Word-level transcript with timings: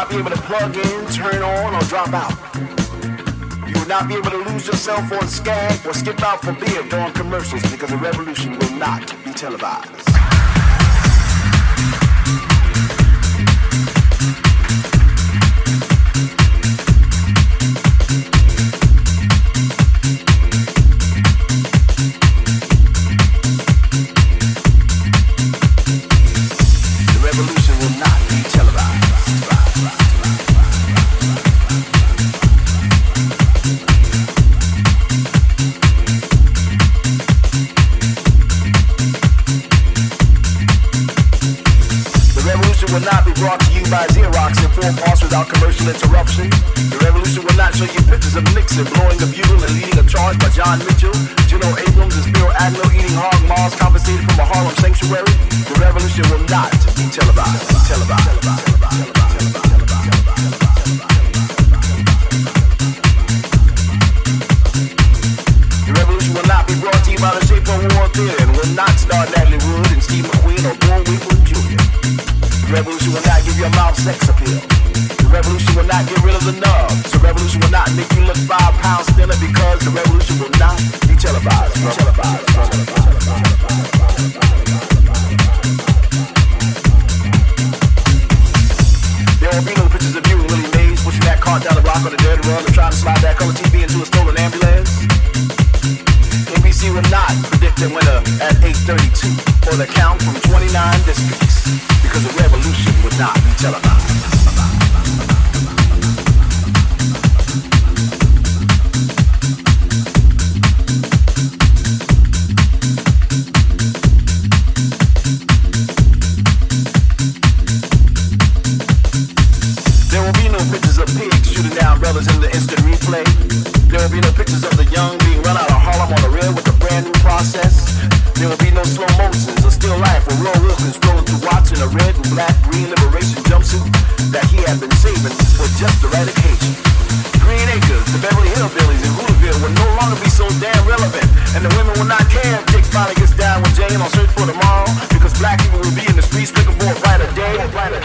Not 0.00 0.08
be 0.08 0.16
able 0.16 0.30
to 0.30 0.42
plug 0.42 0.74
in, 0.74 1.06
turn 1.08 1.42
on, 1.42 1.74
or 1.74 1.80
drop 1.88 2.08
out. 2.14 2.32
You 3.68 3.74
will 3.78 3.86
not 3.86 4.08
be 4.08 4.14
able 4.14 4.30
to 4.30 4.38
lose 4.50 4.66
yourself 4.66 5.12
on 5.12 5.28
Skag 5.28 5.86
or 5.86 5.92
skip 5.92 6.22
out 6.22 6.40
for 6.40 6.52
beer 6.52 6.82
during 6.88 7.12
commercials 7.12 7.62
because 7.70 7.90
the 7.90 7.98
revolution 7.98 8.58
will 8.58 8.76
not 8.78 9.14
be 9.26 9.32
televised. 9.32 9.99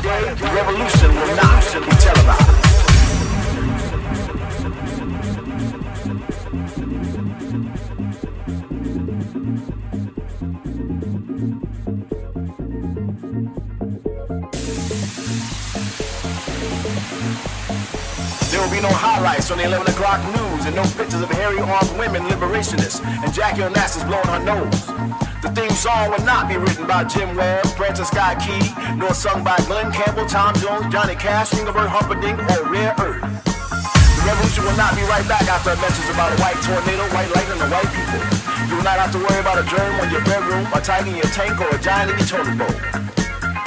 The 0.06 0.52
revolution 0.54 1.16
will 1.16 1.36
not 1.36 1.64
be 1.74 1.96
televised. 1.98 2.76
There 18.52 18.62
will 18.62 18.70
be 18.70 18.80
no 18.82 18.90
highlights 18.90 19.50
on 19.50 19.58
the 19.58 19.64
11 19.64 19.88
o'clock 19.88 20.24
news 20.36 20.68
and 20.68 20.76
no 20.76 20.84
pictures 20.84 21.22
of 21.22 21.32
hairy 21.32 21.58
armed 21.60 21.98
women 21.98 22.22
liberationists 22.26 23.04
and 23.04 23.34
Jackie 23.34 23.62
Onassis 23.62 24.06
blowing 24.06 24.28
her 24.28 24.40
nose 24.46 25.25
sung 29.26 29.44
by 29.44 29.58
Glenn 29.66 29.90
Campbell, 29.90 30.28
Tom 30.30 30.54
Jones, 30.62 30.86
Johnny 30.94 31.16
Cash, 31.16 31.58
Engelbert 31.58 31.90
Humperdinck, 31.90 32.38
or 32.52 32.70
Rare 32.70 32.94
Earth. 33.02 33.26
The 33.26 34.22
revolution 34.22 34.62
will 34.62 34.78
not 34.78 34.94
be 34.94 35.02
right 35.10 35.26
back 35.26 35.50
after 35.50 35.74
a 35.74 35.80
message 35.82 36.06
about 36.14 36.30
a 36.30 36.38
white 36.38 36.62
tornado, 36.62 37.10
white 37.10 37.32
lightning, 37.34 37.58
and 37.58 37.72
white 37.74 37.90
people. 37.90 38.22
You 38.70 38.78
will 38.78 38.86
not 38.86 39.02
have 39.02 39.10
to 39.16 39.20
worry 39.24 39.42
about 39.42 39.58
a 39.58 39.66
germ 39.66 39.94
on 39.98 40.14
your 40.14 40.22
bedroom, 40.30 40.70
a 40.76 40.80
tiger 40.84 41.10
in 41.10 41.18
your 41.18 41.32
tank, 41.34 41.58
or 41.58 41.74
a 41.74 41.80
giant 41.82 42.14
in 42.14 42.22
your 42.22 42.30
toilet 42.30 42.54
bowl. 42.54 42.76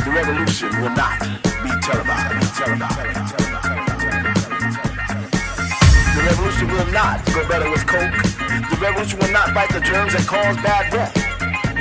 The 0.06 0.10
revolution 0.14 0.70
will 0.78 0.94
not 0.94 1.16
be 1.18 1.70
televised. 1.82 2.38
Be 2.38 2.46
televised. 2.54 3.34
The 6.14 6.22
revolution 6.22 6.66
will 6.70 6.90
not 6.94 7.18
go 7.34 7.40
better 7.50 7.66
with 7.66 7.82
coke. 7.82 8.14
The 8.70 8.78
revolution 8.78 9.18
will 9.18 9.34
not 9.34 9.50
fight 9.50 9.74
the 9.74 9.82
germs 9.82 10.14
that 10.14 10.22
cause 10.22 10.54
bad 10.62 10.86
breath. 10.94 11.27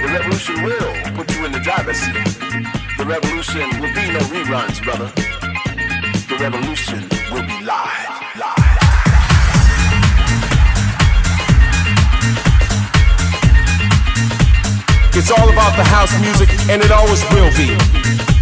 The 0.01 0.07
revolution 0.13 0.63
will 0.63 0.93
put 1.15 1.35
you 1.35 1.45
in 1.45 1.51
the 1.51 1.59
driver's 1.59 1.97
seat. 1.97 2.13
The 2.97 3.05
revolution 3.05 3.67
will 3.81 3.93
be 3.93 4.05
no 4.13 4.19
reruns, 4.29 4.81
brother. 4.83 5.11
The 6.29 6.37
revolution 6.39 7.01
will 7.31 7.41
be 7.41 7.65
live, 7.65 8.37
live. 8.37 8.77
It's 15.15 15.31
all 15.31 15.49
about 15.49 15.75
the 15.75 15.83
house 15.83 16.13
music, 16.21 16.49
and 16.69 16.81
it 16.83 16.91
always 16.91 17.23
will 17.31 17.51
be. 17.57 18.36